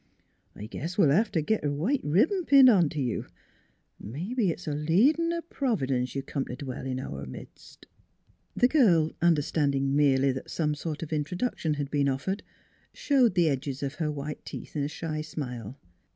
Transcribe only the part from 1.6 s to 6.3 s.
a white ribbin pinned ont' you.... Mebbe it's a leadin' o' Providence you